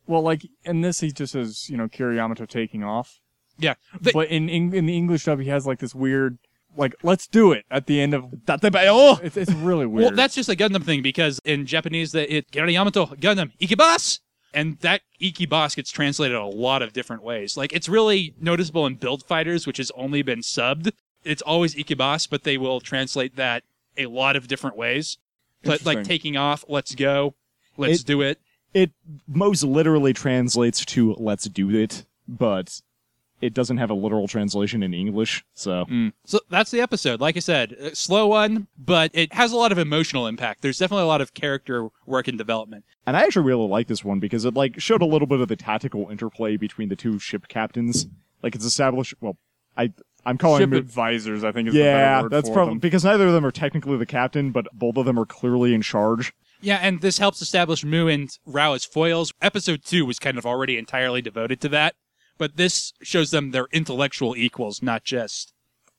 [0.06, 3.20] Well, like in this, he just says you know Kira Yamato taking off,
[3.58, 6.38] Yeah, They- but in in, in the English dub, he has like this weird
[6.76, 8.88] like let's do it at the end of Tatebayo!
[8.90, 9.20] Oh!
[9.22, 10.04] it's it's really weird.
[10.06, 14.20] well, that's just a Gundam thing because in Japanese, that it Kira Yamato Gundam ikimasu,
[14.54, 17.56] and that ikimasu gets translated a lot of different ways.
[17.56, 20.92] Like it's really noticeable in Build Fighters, which has only been subbed.
[21.24, 23.64] It's always ikimasu, but they will translate that
[23.96, 25.18] a lot of different ways.
[25.62, 27.34] But like taking off, let's go,
[27.76, 28.40] let's It- do it.
[28.74, 28.90] It
[29.28, 32.80] most literally translates to let's do it, but
[33.42, 35.84] it doesn't have a literal translation in English, so.
[35.84, 36.12] Mm.
[36.24, 37.20] So that's the episode.
[37.20, 40.62] Like I said, a slow one, but it has a lot of emotional impact.
[40.62, 42.84] There's definitely a lot of character work and development.
[43.06, 45.48] And I actually really like this one because it like showed a little bit of
[45.48, 48.06] the tactical interplay between the two ship captains.
[48.42, 49.14] Like it's established.
[49.20, 49.36] Well,
[49.76, 49.92] I
[50.24, 50.78] I'm calling ship them.
[50.78, 51.42] advisors.
[51.42, 52.78] I think is the better Yeah, word that's for probably them.
[52.78, 55.82] because neither of them are technically the captain, but both of them are clearly in
[55.82, 56.32] charge.
[56.60, 59.32] Yeah, and this helps establish Mu and Rau as foils.
[59.42, 61.96] Episode two was kind of already entirely devoted to that,
[62.38, 65.52] but this shows them they're intellectual equals, not just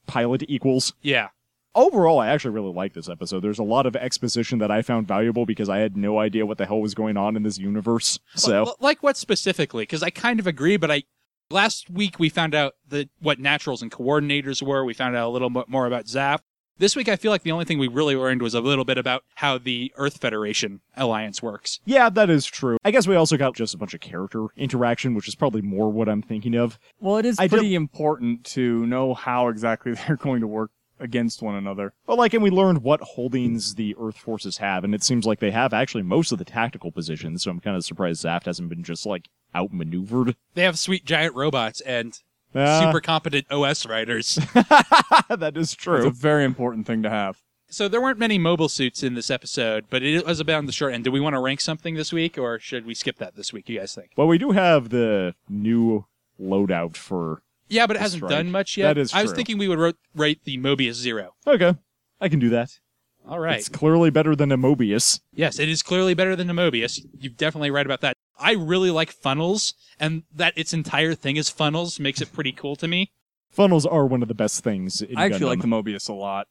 [0.08, 0.94] Pilot equals.
[1.02, 1.30] yeah.
[1.76, 3.40] Overall, I actually really like this episode.
[3.40, 6.60] There's a lot of exposition that I found valuable because I had no idea what
[6.60, 8.20] the hell was going on in this universe.
[8.36, 9.82] So L- like what specifically?
[9.82, 11.02] Because I kind of agree, but I
[11.50, 14.86] last week we found out that what naturals and coordinators were.
[14.86, 16.42] We found out a little bit more about Zaft.
[16.80, 18.98] This week, I feel like the only thing we really learned was a little bit
[18.98, 21.80] about how the Earth Federation alliance works.
[21.86, 22.78] yeah, that is true.
[22.84, 25.92] I guess we also got just a bunch of character interaction, which is probably more
[25.92, 26.80] what I'm thinking of.
[27.00, 31.44] Well, it is I pretty important to know how exactly they're going to work against
[31.44, 31.94] one another.
[32.08, 35.40] Well, like, and we learned what holdings the Earth forces have, and it seems like
[35.40, 37.44] they have actually most of the tactical positions.
[37.44, 40.36] So I'm kind of surprised Zaft hasn't been just like outmaneuvered.
[40.56, 42.20] They have sweet giant robots and
[42.54, 44.36] Super competent OS writers.
[44.54, 45.96] that is true.
[45.98, 46.12] It's a true.
[46.12, 47.42] very important thing to have.
[47.70, 50.72] so there weren't many mobile suits in this episode, but it was about on the
[50.72, 51.04] short end.
[51.04, 53.68] Do we want to rank something this week, or should we skip that this week?
[53.70, 54.12] You guys think?
[54.16, 56.06] Well, we do have the new
[56.40, 57.42] loadout for.
[57.70, 58.30] Yeah, but it hasn't strike.
[58.32, 58.94] done much yet.
[58.94, 59.38] That is I was true.
[59.38, 61.34] thinking we would ro- rate the Mobius zero.
[61.48, 61.74] Okay,
[62.22, 62.80] I can do that.
[63.28, 63.58] All right.
[63.58, 65.22] It's clearly better than a Mobius.
[65.34, 67.00] Yes, it is clearly better than the Mobius.
[67.18, 68.13] You're definitely right about that.
[68.40, 72.76] I really like funnels, and that its entire thing is funnels makes it pretty cool
[72.78, 73.12] to me.
[73.50, 75.02] Funnels are one of the best things.
[75.02, 75.48] In I actually Gundam.
[75.50, 76.48] like the Mobius a lot.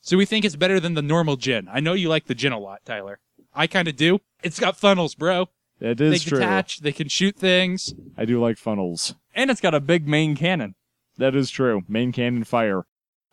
[0.00, 1.68] So we think it's better than the normal GINN.
[1.70, 3.18] I know you like the GINN a lot, Tyler.
[3.54, 4.20] I kind of do.
[4.42, 5.48] It's got funnels, bro.
[5.80, 6.38] It They is true.
[6.38, 6.78] detach.
[6.80, 7.92] They can shoot things.
[8.16, 9.14] I do like funnels.
[9.34, 10.74] And it's got a big main cannon.
[11.18, 11.82] That is true.
[11.88, 12.84] Main cannon fire.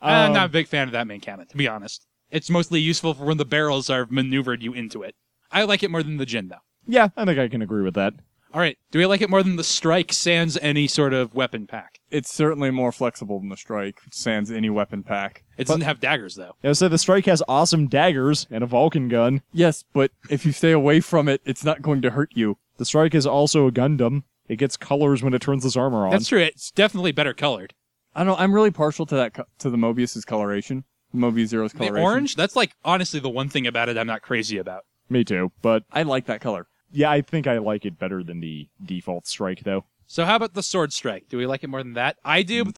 [0.01, 2.05] I'm Um, not a big fan of that main cannon, to be honest.
[2.29, 5.15] It's mostly useful for when the barrels are maneuvered you into it.
[5.51, 6.57] I like it more than the GINN, though.
[6.87, 8.13] Yeah, I think I can agree with that.
[8.53, 8.77] All right.
[8.91, 11.99] Do we like it more than the Strike sans any sort of weapon pack?
[12.11, 15.43] It's certainly more flexible than the Strike, sans any weapon pack.
[15.57, 16.55] It doesn't have daggers, though.
[16.61, 19.41] Yeah, so the strike has awesome daggers and a Vulcan gun.
[19.53, 22.57] Yes, but if you stay away from it, it's not going to hurt you.
[22.77, 24.21] The strike is also a Gundam.
[24.47, 26.11] It gets colors when it turns this armor on.
[26.11, 26.39] That's true.
[26.41, 27.73] It's definitely better colored.
[28.15, 28.35] I don't know.
[28.35, 30.83] I'm really partial to that co- to the Mobius's coloration.
[31.15, 32.03] Mobius Zero's The coloration.
[32.03, 34.85] orange, that's like honestly the one thing about it I'm not crazy about.
[35.09, 35.51] Me too.
[35.63, 36.67] But I like that color.
[36.93, 39.83] Yeah, I think I like it better than the default strike, though.
[40.07, 41.27] So how about the sword strike?
[41.27, 42.17] Do we like it more than that?
[42.23, 42.65] I do.
[42.65, 42.77] but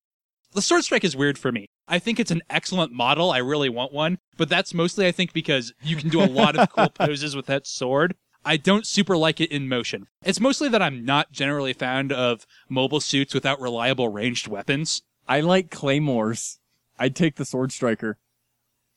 [0.54, 1.68] The sword strike is weird for me.
[1.88, 3.30] I think it's an excellent model.
[3.32, 6.56] I really want one, but that's mostly I think because you can do a lot
[6.56, 8.16] of cool poses with that sword.
[8.44, 10.08] I don't super like it in motion.
[10.24, 15.02] It's mostly that I'm not generally fond of mobile suits without reliable ranged weapons.
[15.28, 16.60] I like claymores.
[16.98, 18.18] I'd take the Sword Striker.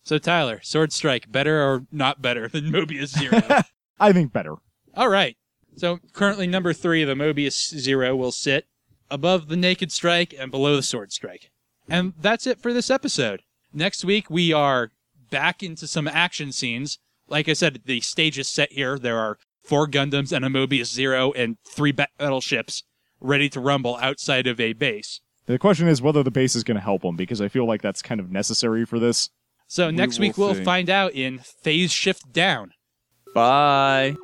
[0.02, 3.42] So Tyler, sword strike, better or not better than Mobius Zero?
[4.00, 4.54] I think better.
[4.98, 5.36] All right.
[5.76, 8.66] So currently number three, the Mobius Zero will sit
[9.10, 11.50] above the Naked Strike and below the Sword Strike.
[11.88, 13.42] And that's it for this episode.
[13.72, 14.90] Next week we are
[15.30, 16.98] back into some action scenes.
[17.28, 18.98] Like I said, the stage is set here.
[18.98, 22.82] There are four Gundams and a Mobius Zero and three battleships
[23.20, 25.20] ready to rumble outside of a base.
[25.46, 27.82] The question is whether the base is going to help them because I feel like
[27.82, 29.30] that's kind of necessary for this.
[29.68, 30.64] So We next will week we'll see.
[30.64, 32.72] find out in Phase Shift Down.
[33.32, 34.16] Bye.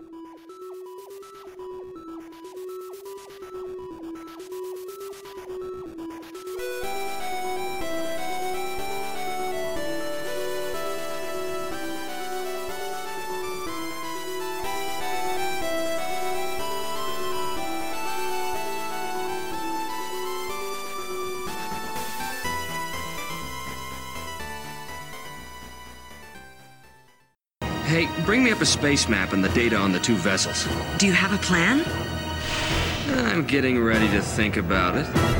[28.64, 30.66] A space map and the data on the two vessels.
[30.96, 31.84] Do you have a plan?
[33.28, 35.24] I'm getting ready to think about it.